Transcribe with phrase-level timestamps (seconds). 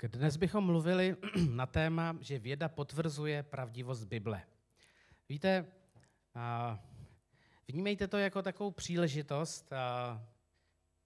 [0.00, 1.16] Tak, dnes bychom mluvili
[1.50, 4.42] na téma, že věda potvrzuje pravdivost Bible.
[5.28, 5.66] Víte,
[7.68, 9.70] vnímejte to jako takovou příležitost,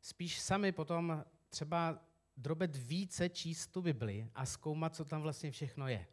[0.01, 1.99] spíš sami potom třeba
[2.37, 6.07] drobet více číst tu Bibli a zkoumat, co tam vlastně všechno je.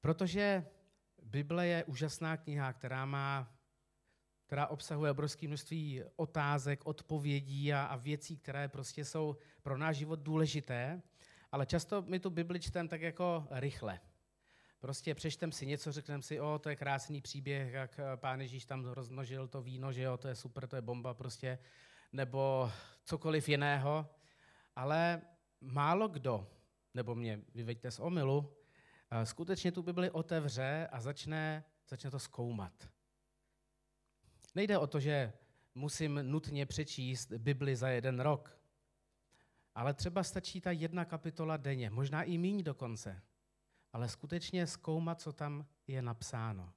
[0.00, 0.66] Protože
[1.22, 3.53] Bible je úžasná kniha, která má
[4.54, 10.20] která obsahuje obrovské množství otázek, odpovědí a, a věcí, které prostě jsou pro náš život
[10.20, 11.02] důležité,
[11.52, 14.00] ale často my tu Bibli čteme tak jako rychle.
[14.80, 18.84] Prostě přečtem si něco, řekneme si, o, to je krásný příběh, jak pán Ježíš tam
[18.84, 21.58] rozmnožil to víno, že jo, to je super, to je bomba prostě,
[22.12, 22.70] nebo
[23.04, 24.06] cokoliv jiného.
[24.76, 25.22] Ale
[25.60, 26.46] málo kdo,
[26.94, 28.56] nebo mě vyveďte z omilu,
[29.10, 32.93] eh, skutečně tu Bibli otevře a začne, začne to zkoumat.
[34.54, 35.32] Nejde o to, že
[35.74, 38.58] musím nutně přečíst Bibli za jeden rok,
[39.74, 43.22] ale třeba stačí ta jedna kapitola denně, možná i míň dokonce,
[43.92, 46.72] ale skutečně zkoumat, co tam je napsáno.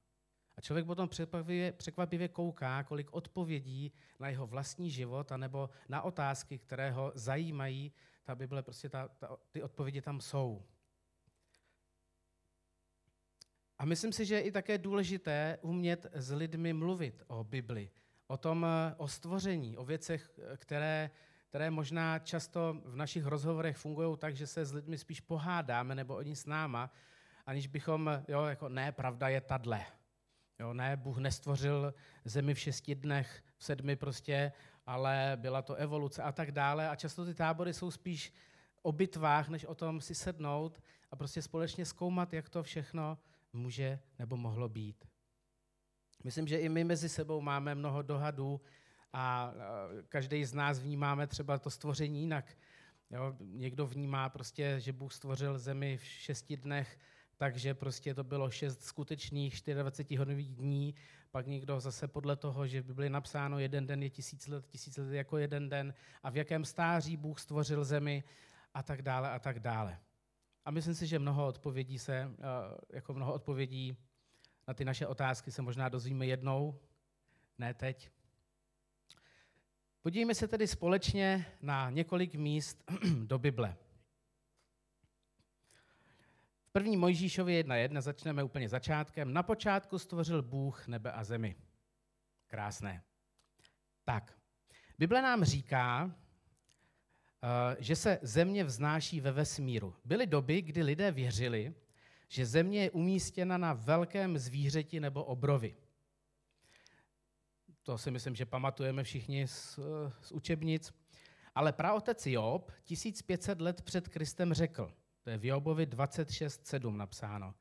[0.56, 6.58] A člověk potom překvapivě, překvapivě kouká, kolik odpovědí na jeho vlastní život, anebo na otázky,
[6.58, 7.92] které ho zajímají,
[8.24, 10.62] ta Bible, prostě ta, ta, ty odpovědi tam jsou.
[13.78, 17.90] A myslím si, že je i také důležité umět s lidmi mluvit o Bibli,
[18.26, 21.10] o tom, o stvoření, o věcech, které,
[21.48, 26.16] které možná často v našich rozhovorech fungují tak, že se s lidmi spíš pohádáme nebo
[26.16, 26.90] oni s náma,
[27.46, 29.86] aniž bychom, jo, jako ne, pravda je tadle.
[30.58, 34.52] Jo, ne, Bůh nestvořil zemi v šesti dnech, v sedmi prostě,
[34.86, 36.88] ale byla to evoluce a tak dále.
[36.88, 38.32] A často ty tábory jsou spíš
[38.82, 43.18] o bitvách, než o tom si sednout a prostě společně zkoumat, jak to všechno
[43.58, 45.04] může nebo mohlo být.
[46.24, 48.60] Myslím, že i my mezi sebou máme mnoho dohadů
[49.12, 49.52] a
[50.08, 52.56] každý z nás vnímáme třeba to stvoření jinak.
[53.10, 56.98] Jo, někdo vnímá prostě, že Bůh stvořil zemi v šesti dnech,
[57.36, 60.94] takže prostě to bylo šest skutečných 24 hodnových dní,
[61.30, 64.96] pak někdo zase podle toho, že by byly napsáno jeden den je tisíc let, tisíc
[64.96, 68.24] let jako jeden den a v jakém stáří Bůh stvořil zemi
[68.74, 69.98] a tak dále a tak dále.
[70.68, 72.34] A myslím si, že mnoho odpovědí se, eh,
[72.92, 73.96] jako mnoho odpovědí
[74.68, 76.80] na ty naše otázky se možná dozvíme jednou,
[77.58, 78.10] ne teď.
[80.02, 82.84] Podívejme se tedy společně na několik míst
[83.24, 83.76] do Bible.
[86.62, 89.32] V první Mojžíšově 1.1 začneme úplně začátkem.
[89.32, 91.56] Na počátku stvořil Bůh nebe a zemi.
[92.46, 93.02] Krásné.
[94.04, 94.38] Tak,
[94.98, 96.14] Bible nám říká,
[97.78, 99.94] že se země vznáší ve vesmíru.
[100.04, 101.74] Byly doby, kdy lidé věřili,
[102.28, 105.76] že země je umístěna na velkém zvířeti nebo obrovi.
[107.82, 110.92] To si myslím, že pamatujeme všichni z, eh, z učebnic.
[111.54, 117.54] Ale praotec Job 1500 let před Kristem řekl, to je v Jobovi 26.7 napsáno,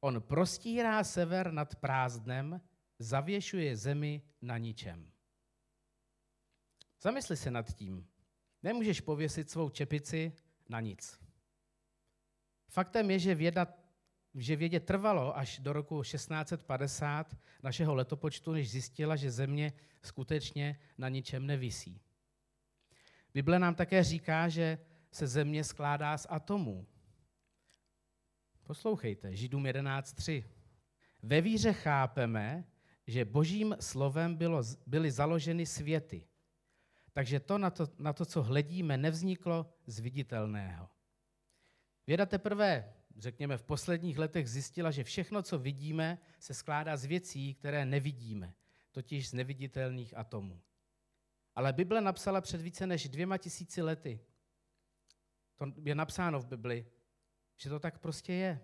[0.00, 2.60] on prostírá sever nad prázdnem,
[2.98, 5.10] zavěšuje zemi na ničem.
[7.00, 8.06] Zamysli se nad tím.
[8.62, 10.32] Nemůžeš pověsit svou čepici
[10.68, 11.20] na nic.
[12.68, 13.66] Faktem je, že věda
[14.34, 19.72] že vědě trvalo až do roku 1650 našeho letopočtu, než zjistila, že Země
[20.02, 22.00] skutečně na ničem nevisí.
[23.34, 24.78] Bible nám také říká, že
[25.12, 26.86] se Země skládá z atomů.
[28.62, 30.44] Poslouchejte, Židům 11.3.
[31.22, 32.64] Ve víře chápeme,
[33.06, 36.26] že božím slovem bylo, byly založeny světy,
[37.12, 40.88] takže to na, to, na to, co hledíme, nevzniklo z viditelného.
[42.06, 47.54] Věda teprve, řekněme, v posledních letech zjistila, že všechno, co vidíme, se skládá z věcí,
[47.54, 48.54] které nevidíme,
[48.90, 50.60] totiž z neviditelných atomů.
[51.54, 54.20] Ale Bible napsala před více než dvěma tisíci lety.
[55.56, 56.86] To je napsáno v Bibli,
[57.56, 58.60] že to tak prostě je.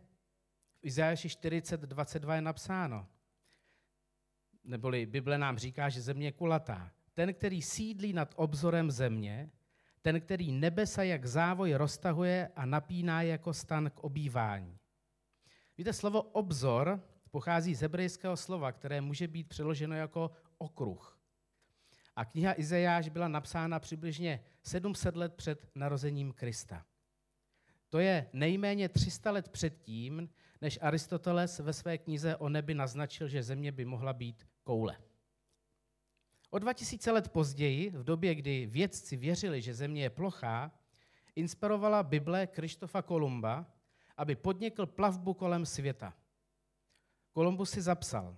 [0.74, 3.08] V Izajaši 40, 22 je napsáno.
[4.64, 9.50] Neboli Bible nám říká, že země je kulatá ten, který sídlí nad obzorem země,
[10.02, 14.78] ten, který nebesa jak závoj roztahuje a napíná jako stan k obývání.
[15.78, 21.20] Víte, slovo obzor pochází z hebrejského slova, které může být přeloženo jako okruh.
[22.16, 26.84] A kniha Izajáš byla napsána přibližně 700 let před narozením Krista.
[27.88, 30.28] To je nejméně 300 let předtím,
[30.60, 34.96] než Aristoteles ve své knize o nebi naznačil, že země by mohla být koule.
[36.50, 40.72] O 2000 let později, v době, kdy vědci věřili, že Země je plochá,
[41.34, 43.66] inspirovala Bible Krištofa Kolumba,
[44.16, 46.14] aby podnikl plavbu kolem světa.
[47.32, 48.36] Kolumbus si zapsal,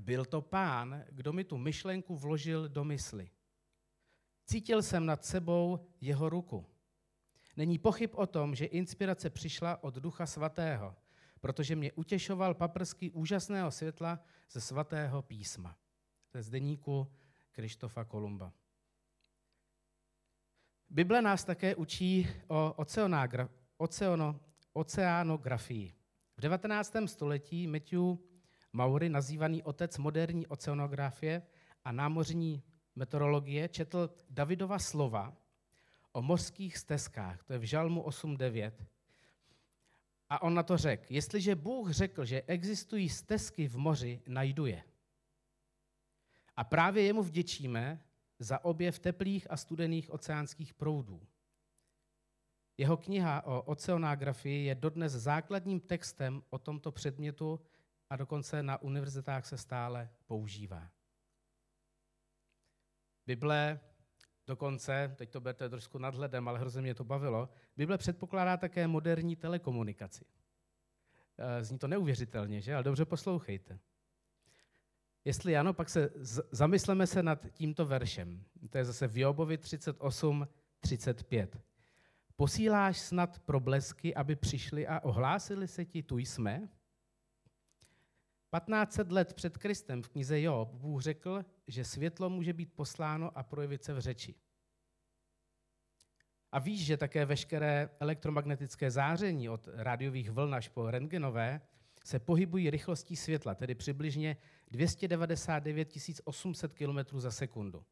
[0.00, 3.30] byl to pán, kdo mi tu myšlenku vložil do mysli.
[4.44, 6.66] Cítil jsem nad sebou jeho ruku.
[7.56, 10.96] Není pochyb o tom, že inspirace přišla od Ducha Svatého,
[11.40, 14.20] protože mě utěšoval paprsky úžasného světla
[14.50, 15.76] ze svatého písma.
[16.36, 17.12] To je z deníku
[17.52, 18.52] Krištofa Kolumba.
[20.90, 22.72] Bible nás také učí o
[23.78, 24.40] oceano,
[24.72, 25.94] oceánografii.
[26.36, 26.92] V 19.
[27.06, 28.00] století Matthew
[28.72, 31.42] Maury, nazývaný otec moderní oceanografie
[31.84, 32.62] a námořní
[32.94, 35.36] meteorologie, četl Davidova slova
[36.12, 38.72] o mořských stezkách, to je v Žalmu 8.9.
[40.28, 44.84] A on na to řekl, jestliže Bůh řekl, že existují stezky v moři, najdu je.
[46.56, 48.02] A právě jemu vděčíme
[48.38, 51.26] za objev teplých a studených oceánských proudů.
[52.78, 57.60] Jeho kniha o oceanografii je dodnes základním textem o tomto předmětu
[58.10, 60.90] a dokonce na univerzitách se stále používá.
[63.26, 63.80] Bible
[64.46, 69.36] dokonce, teď to budete trošku nadhledem, ale hrozně mě to bavilo, Bible předpokládá také moderní
[69.36, 70.24] telekomunikaci.
[71.38, 72.74] Eh, zní to neuvěřitelně, že?
[72.74, 73.78] Ale dobře poslouchejte.
[75.26, 76.10] Jestli ano, pak se
[76.50, 78.44] zamysleme se nad tímto veršem.
[78.70, 80.48] To je zase v Jobovi 38,
[80.80, 81.60] 35.
[82.36, 86.68] Posíláš snad problesky, aby přišli a ohlásili se ti, tu jsme?
[88.54, 93.42] 1500 let před Kristem v knize Job Bůh řekl, že světlo může být posláno a
[93.42, 94.34] projevit se v řeči.
[96.52, 101.60] A víš, že také veškeré elektromagnetické záření od rádiových vln až po rentgenové
[102.06, 104.36] se pohybují rychlostí světla, tedy přibližně
[104.70, 105.88] 299
[106.24, 107.84] 800 km za sekundu.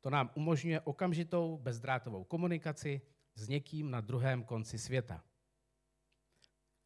[0.00, 3.00] To nám umožňuje okamžitou bezdrátovou komunikaci
[3.34, 5.24] s někým na druhém konci světa.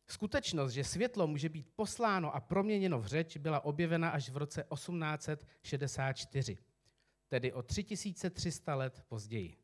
[0.09, 4.65] Skutečnost, že světlo může být posláno a proměněno v řeč, byla objevena až v roce
[4.75, 6.59] 1864,
[7.29, 9.57] tedy o 3300 let později,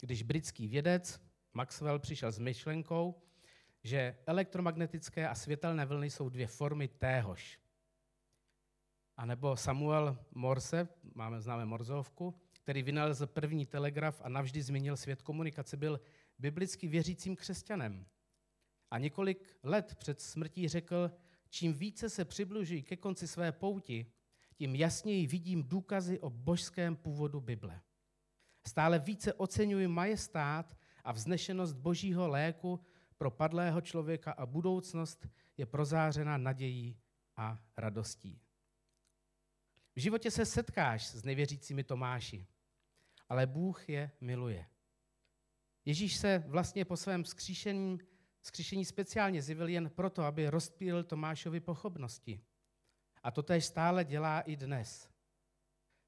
[0.00, 1.20] když britský vědec
[1.54, 3.22] Maxwell přišel s myšlenkou,
[3.84, 7.58] že elektromagnetické a světelné vlny jsou dvě formy téhož.
[9.16, 15.22] A nebo Samuel Morse, máme známe Morzovku, který vynalezl první telegraf a navždy změnil svět
[15.22, 16.00] komunikace, byl
[16.38, 18.06] biblicky věřícím křesťanem.
[18.90, 21.10] A několik let před smrtí řekl,
[21.48, 24.06] čím více se přibližují ke konci své pouti,
[24.54, 27.80] tím jasněji vidím důkazy o božském původu Bible.
[28.66, 32.80] Stále více oceňuji majestát a vznešenost božího léku
[33.18, 35.26] pro padlého člověka a budoucnost
[35.56, 37.00] je prozářena nadějí
[37.36, 38.40] a radostí.
[39.96, 42.46] V životě se setkáš s nevěřícími Tomáši,
[43.28, 44.66] ale Bůh je miluje.
[45.84, 47.98] Ježíš se vlastně po svém skříšení,
[48.42, 52.40] skříšení speciálně zjevil jen proto, aby rozpíl Tomášovi pochopnosti.
[53.22, 55.08] A to tež stále dělá i dnes.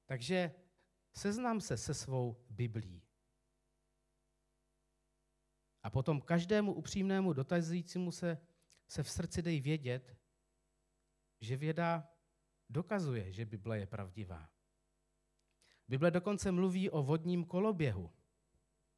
[0.05, 0.51] Takže
[1.13, 3.06] seznám se se svou Biblí.
[5.87, 8.37] A potom každému upřímnému dotazujícímu se,
[8.87, 10.17] se v srdci dej vědět,
[11.41, 12.09] že věda
[12.69, 14.49] dokazuje, že Bible je pravdivá.
[15.87, 18.11] Bible dokonce mluví o vodním koloběhu.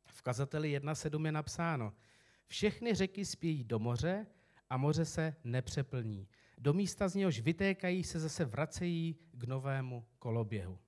[0.05, 1.93] V kazateli 1.7 je napsáno,
[2.47, 4.27] všechny řeky spějí do moře
[4.69, 6.27] a moře se nepřeplní.
[6.57, 10.79] Do místa z něhož vytékají se zase vracejí k novému koloběhu.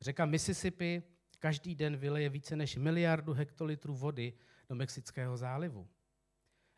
[0.00, 1.02] Řeka Mississippi
[1.38, 4.32] každý den vyleje více než miliardu hektolitrů vody
[4.68, 5.88] do Mexického zálivu.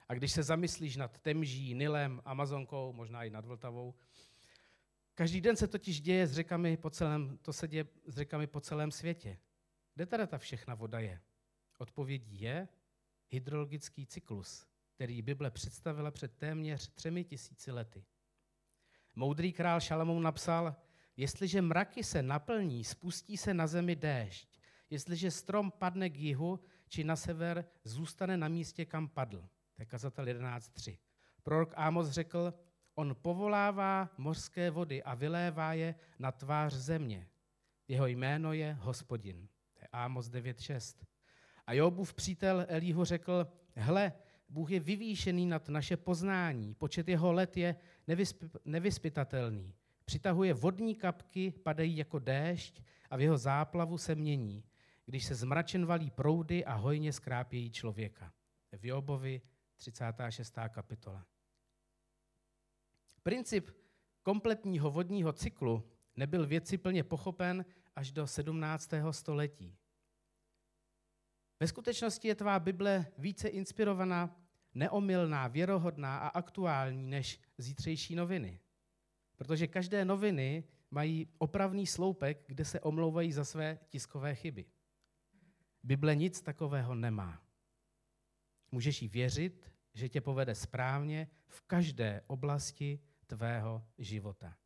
[0.08, 3.94] A když se zamyslíš nad Temží, Nilem, Amazonkou, možná i nad Vltavou,
[5.14, 8.60] každý den se totiž děje s řekami po celém, to se děje s řekami po
[8.60, 9.38] celém světě.
[9.94, 11.20] Kde teda ta všechna voda je?
[11.78, 12.68] Odpovědí je
[13.28, 18.04] hydrologický cyklus, který Bible představila před téměř třemi tisíci lety.
[19.14, 20.76] Moudrý král Šalamón napsal,
[21.16, 24.48] jestliže mraky se naplní, spustí se na zemi déšť.
[24.90, 29.48] Jestliže strom padne k jihu, či na sever, zůstane na místě, kam padl.
[29.76, 30.98] To je kazatel 11.3.
[31.42, 32.54] Prorok Ámos řekl,
[32.94, 37.28] on povolává mořské vody a vylévá je na tvář země.
[37.88, 39.48] Jeho jméno je hospodin.
[39.74, 41.04] To je Ámos 9.6.
[41.66, 44.12] A Jobův přítel Elího řekl, hle,
[44.48, 47.76] Bůh je vyvýšený nad naše poznání, počet jeho let je
[48.08, 49.74] nevysp- nevyspytatelný.
[50.04, 54.64] Přitahuje vodní kapky, padají jako déšť a v jeho záplavu se mění
[55.10, 58.32] když se zmračen valí proudy a hojně skrápějí člověka.
[58.72, 59.42] V Jobovi
[59.76, 60.54] 36.
[60.68, 61.26] kapitola.
[63.22, 63.70] Princip
[64.22, 67.64] kompletního vodního cyklu nebyl věci plně pochopen
[67.96, 68.90] až do 17.
[69.10, 69.76] století.
[71.60, 74.36] Ve skutečnosti je tvá Bible více inspirovaná,
[74.74, 78.60] neomylná, věrohodná a aktuální než zítřejší noviny.
[79.36, 84.66] Protože každé noviny mají opravný sloupek, kde se omlouvají za své tiskové chyby.
[85.82, 87.42] Bible nic takového nemá.
[88.72, 94.56] Můžeš jí věřit, že tě povede správně v každé oblasti tvého života.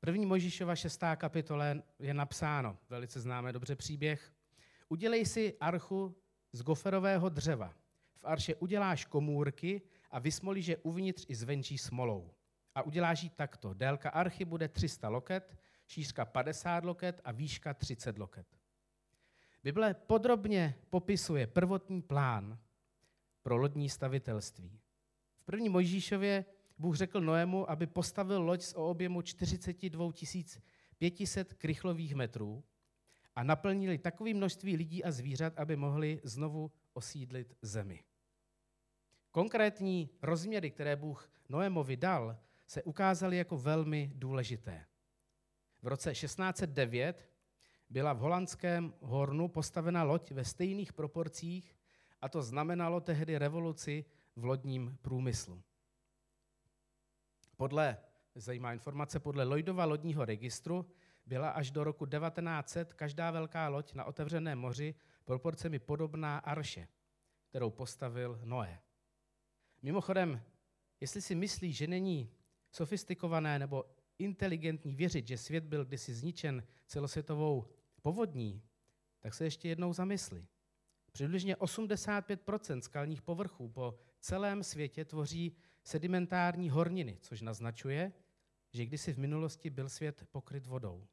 [0.00, 4.32] První Mojžíšova šestá kapitole je napsáno, velice známe dobře příběh.
[4.88, 6.16] Udělej si archu
[6.52, 7.74] z goferového dřeva.
[8.16, 12.30] V arše uděláš komůrky a vysmolíš je uvnitř i zvenčí smolou.
[12.74, 13.74] A uděláš ji takto.
[13.74, 18.59] Délka archy bude 300 loket, šířka 50 loket a výška 30 loket.
[19.62, 22.58] Bible podrobně popisuje prvotní plán
[23.42, 24.80] pro lodní stavitelství.
[25.36, 26.44] V první Mojžíšově
[26.78, 30.12] Bůh řekl Noému, aby postavil loď s objemu 42
[30.98, 32.64] 500 krychlových metrů
[33.36, 38.04] a naplnili takové množství lidí a zvířat, aby mohli znovu osídlit zemi.
[39.30, 44.86] Konkrétní rozměry, které Bůh Noémovi dal, se ukázaly jako velmi důležité.
[45.82, 47.29] V roce 1609
[47.90, 51.76] byla v holandském Hornu postavena loď ve stejných proporcích
[52.20, 54.04] a to znamenalo tehdy revoluci
[54.36, 55.62] v lodním průmyslu.
[57.56, 57.96] Podle,
[58.34, 60.86] zajímá informace, podle Lloydova lodního registru
[61.26, 64.94] byla až do roku 1900 každá velká loď na otevřeném moři
[65.24, 66.88] proporcemi podobná Arše,
[67.48, 68.80] kterou postavil Noé.
[69.82, 70.42] Mimochodem,
[71.00, 72.30] jestli si myslí, že není
[72.70, 73.84] sofistikované nebo
[74.18, 77.68] inteligentní věřit, že svět byl kdysi zničen celosvětovou
[78.00, 78.62] povodní,
[79.20, 80.46] tak se ještě jednou zamysli.
[81.12, 88.12] Přibližně 85% skalních povrchů po celém světě tvoří sedimentární horniny, což naznačuje,
[88.72, 91.06] že kdysi v minulosti byl svět pokryt vodou.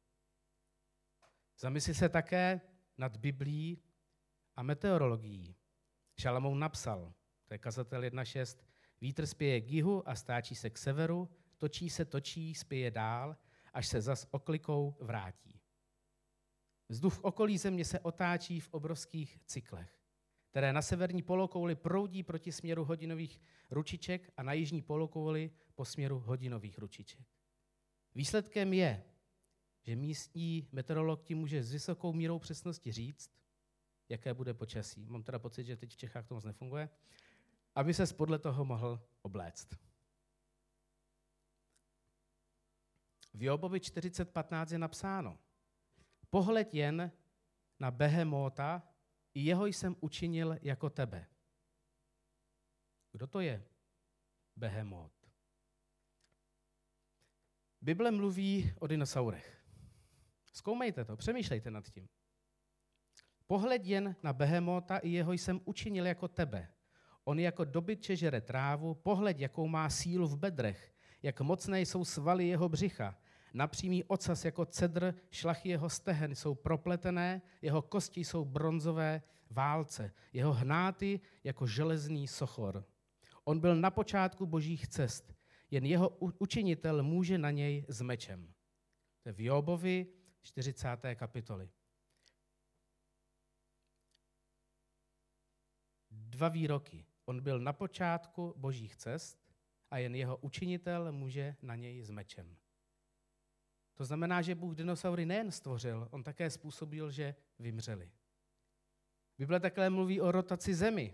[1.60, 2.62] Zamysli se také
[2.98, 3.82] nad Biblí
[4.56, 5.56] a meteorologií.
[6.20, 7.13] Šalamoun napsal,
[7.46, 8.63] to je kazatel 1.6,
[9.01, 13.38] vítr spěje k jihu a stáčí se k severu, točí se, točí, spěje dál,
[13.74, 15.56] až se zas oklikou vrátí.
[16.89, 20.00] Vzduch v okolí země se otáčí v obrovských cyklech,
[20.50, 23.41] které na severní polokouli proudí proti směru hodinových
[23.72, 27.27] ručiček a na jižní polokouli po směru hodinových ručiček.
[28.15, 29.03] Výsledkem je,
[29.84, 33.32] že místní meteorolog ti může s vysokou mírou přesnosti říct,
[34.10, 35.06] jaké bude počasí.
[35.06, 36.89] Mám teda pocit, že teď v Čechách to moc nefunguje.
[37.75, 39.67] Aby se podle toho mohl obléct.
[43.34, 45.38] V Jobovi 40.15 je napsáno,
[46.29, 47.12] pohled jen
[47.79, 48.84] na Behemota,
[49.34, 51.27] i jeho jsem učinil jako tebe.
[53.12, 53.63] Kdo to je
[54.55, 55.12] Behemot?
[57.81, 59.57] Bible mluví o dinosaurech.
[60.53, 62.07] Zkoumejte to, přemýšlejte nad tím.
[63.48, 66.74] Pohled jen na Behemota, i jeho jsem učinil jako tebe.
[67.24, 70.93] On jako dobytče žere trávu, pohled, jakou má sílu v bedrech,
[71.24, 73.17] jak mocné jsou svaly jeho břicha.
[73.57, 80.53] Napřímý ocas jako cedr, šlachy jeho stehen jsou propletené, jeho kosti jsou bronzové válce, jeho
[80.53, 82.85] hnáty jako železný sochor.
[83.43, 85.33] On byl na počátku božích cest,
[85.71, 86.09] jen jeho
[86.39, 88.53] učinitel může na něj s mečem.
[89.23, 90.07] To je v Jobovi
[90.41, 90.87] 40.
[91.15, 91.69] kapitoly.
[96.11, 97.05] Dva výroky.
[97.25, 99.37] On byl na počátku božích cest
[99.91, 102.57] a jen jeho učinitel může na něj s mečem.
[103.98, 108.12] To znamená, že Bůh dinosaury nejen stvořil, on také způsobil, že vymřeli.
[109.38, 111.13] Bible také mluví o rotaci zemi.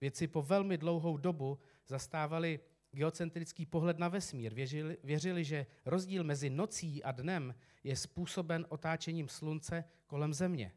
[0.00, 2.60] Věci po velmi dlouhou dobu zastávali
[2.92, 4.54] geocentrický pohled na vesmír.
[4.54, 7.54] Věřili, věřili, že rozdíl mezi nocí a dnem
[7.84, 10.72] je způsoben otáčením slunce kolem země.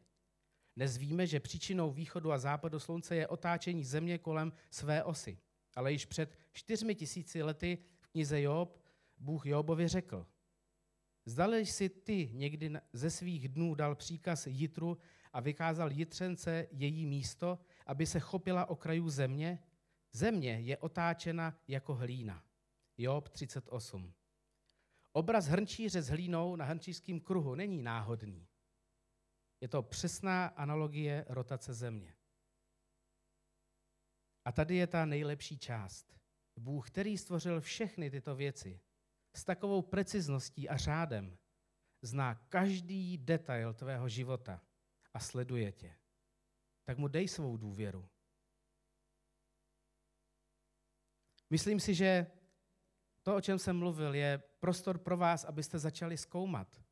[0.76, 5.38] Dnes víme, že příčinou východu a západu slunce je otáčení země kolem své osy.
[5.76, 8.82] Ale již před čtyřmi tisíci lety v knize Job
[9.18, 10.26] Bůh Jobovi řekl,
[11.24, 14.98] Zdali si ty někdy ze svých dnů dal příkaz Jitru
[15.32, 19.58] a vykázal Jitřence její místo, aby se chopila okrajů země?
[20.12, 22.44] Země je otáčena jako hlína.
[22.98, 24.12] Job 38.
[25.12, 28.48] Obraz hrnčíře s hlínou na hrnčířském kruhu není náhodný.
[29.60, 32.14] Je to přesná analogie rotace země.
[34.44, 36.14] A tady je ta nejlepší část.
[36.56, 38.80] Bůh, který stvořil všechny tyto věci,
[39.34, 41.38] s takovou precizností a řádem,
[42.02, 44.62] zná každý detail tvého života
[45.14, 45.96] a sleduje tě.
[46.84, 48.08] Tak mu dej svou důvěru.
[51.50, 52.26] Myslím si, že
[53.22, 56.82] to, o čem jsem mluvil, je prostor pro vás, abyste začali zkoumat.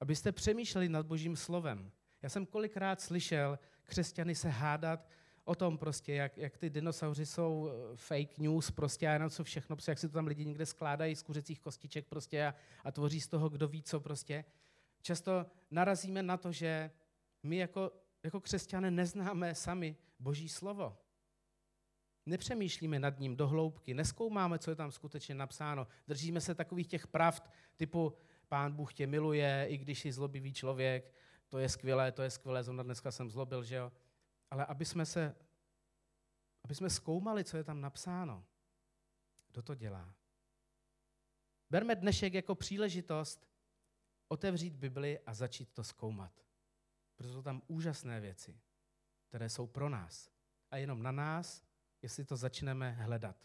[0.00, 1.92] Abyste přemýšleli nad Božím slovem.
[2.22, 5.08] Já jsem kolikrát slyšel křesťany se hádat
[5.46, 9.44] o tom prostě, jak, jak ty dinosauři jsou eh, fake news prostě a jenom co
[9.44, 12.92] všechno, prostě, jak si to tam lidi někde skládají z kuřecích kostiček prostě a, a
[12.92, 14.44] tvoří z toho, kdo ví co prostě.
[15.02, 16.90] Často narazíme na to, že
[17.42, 20.96] my jako, jako křesťané neznáme sami Boží slovo.
[22.26, 25.86] Nepřemýšlíme nad ním do hloubky, neskoumáme, co je tam skutečně napsáno.
[26.08, 28.12] Držíme se takových těch pravd typu
[28.48, 31.12] pán Bůh tě miluje, i když jsi zlobivý člověk,
[31.48, 33.92] to je skvělé, to je skvělé, zrovna dneska jsem zlobil, že jo.
[34.50, 35.34] Ale aby jsme se,
[36.64, 38.46] aby jsme zkoumali, co je tam napsáno.
[39.48, 40.14] Kdo to dělá?
[41.70, 43.48] Berme dnešek jako příležitost
[44.28, 46.32] otevřít Bibli a začít to zkoumat.
[47.16, 48.60] Protože jsou tam úžasné věci,
[49.28, 50.30] které jsou pro nás.
[50.70, 51.64] A jenom na nás,
[52.02, 53.36] jestli to začneme hledat.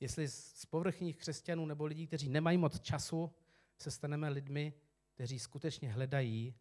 [0.00, 3.34] Jestli z povrchních křesťanů nebo lidí, kteří nemají moc času,
[3.78, 4.74] se staneme lidmi,
[5.14, 6.54] kteří skutečně hledají,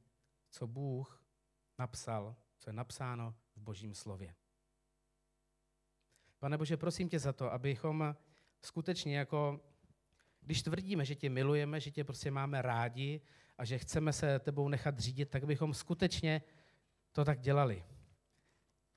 [0.49, 1.23] co Bůh
[1.79, 4.35] napsal, co je napsáno v Božím slově.
[6.39, 8.15] Pane Bože, prosím tě za to, abychom
[8.61, 9.59] skutečně jako,
[10.41, 13.21] když tvrdíme, že tě milujeme, že tě prostě máme rádi
[13.57, 16.41] a že chceme se tebou nechat řídit, tak bychom skutečně
[17.11, 17.85] to tak dělali.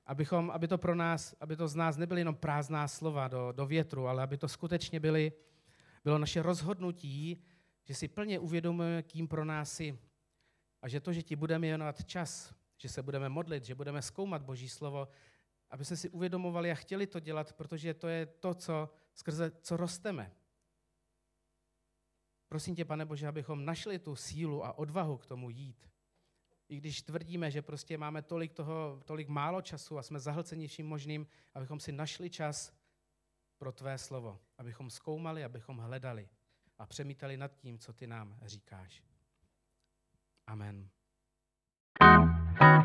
[0.05, 3.65] Abychom, aby to pro nás, aby to z nás nebyly jenom prázdná slova do, do
[3.65, 5.31] větru, ale aby to skutečně byly,
[6.03, 7.43] bylo naše rozhodnutí,
[7.83, 9.99] že si plně uvědomujeme, kým pro nás jsi.
[10.81, 14.41] A že to, že ti budeme věnovat čas, že se budeme modlit, že budeme zkoumat
[14.41, 15.07] Boží slovo,
[15.69, 19.77] aby se si uvědomovali a chtěli to dělat, protože to je to, co, skrze co
[19.77, 20.31] rosteme.
[22.47, 25.89] Prosím tě, pane Bože, abychom našli tu sílu a odvahu k tomu jít.
[26.69, 30.87] I když tvrdíme, že prostě máme tolik, toho, tolik málo času a jsme zahlceni vším
[30.87, 32.73] možným, abychom si našli čas
[33.57, 36.29] pro tvé slovo, abychom zkoumali, abychom hledali
[36.77, 39.03] a přemítali nad tím, co ty nám říkáš.
[40.47, 40.89] Amen.
[42.59, 42.84] Thank